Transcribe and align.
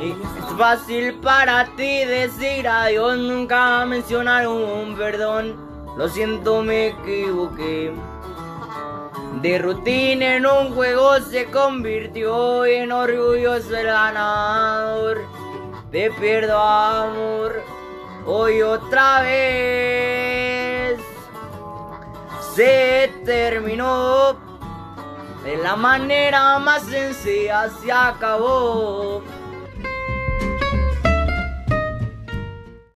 Es 0.00 0.56
fácil 0.56 1.14
para 1.16 1.66
ti 1.76 2.06
decir 2.06 2.66
adiós, 2.66 3.18
nunca 3.18 3.84
mencionar 3.84 4.48
un 4.48 4.96
perdón. 4.96 5.56
Lo 5.98 6.08
siento, 6.08 6.62
me 6.62 6.88
equivoqué. 6.88 7.92
De 9.42 9.58
rutina 9.58 10.36
en 10.36 10.46
un 10.46 10.74
juego 10.74 11.20
se 11.20 11.50
convirtió 11.50 12.64
en 12.64 12.92
orgulloso 12.92 13.76
el 13.76 13.86
ganador. 13.88 15.20
Te 15.90 16.10
pierdo 16.12 16.58
amor, 16.58 17.62
hoy 18.24 18.62
otra 18.62 19.20
vez. 19.20 20.98
Se 22.54 23.12
terminó 23.26 24.34
de 25.44 25.58
la 25.58 25.76
manera 25.76 26.58
más 26.58 26.84
sencilla, 26.84 27.68
se 27.68 27.92
acabó. 27.92 29.22